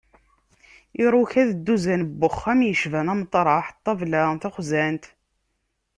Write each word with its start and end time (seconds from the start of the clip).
Iruka, 1.03 1.41
d 1.49 1.51
dduzan 1.55 2.01
n 2.07 2.11
wexxam 2.21 2.59
yecban 2.65 3.07
ameṭreḥ, 3.13 3.65
ṭṭlaba, 3.77 4.33
taxzant... 4.41 5.03